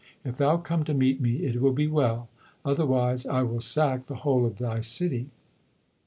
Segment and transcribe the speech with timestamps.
[0.25, 2.27] If thou come to meet me, it will be well;
[2.65, 5.29] otherwise I will sack the whole of thy city.